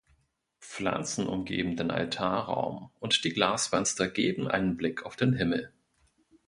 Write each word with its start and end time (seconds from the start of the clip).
Pflanzen 0.59 1.27
umgeben 1.27 1.75
den 1.75 1.91
Altarraum 1.91 2.89
und 2.99 3.23
die 3.23 3.29
Glasfenster 3.29 4.09
geben 4.09 4.47
einen 4.47 4.75
Blick 4.75 5.05
auf 5.05 5.15
den 5.15 5.33
Himmel. 5.33 5.71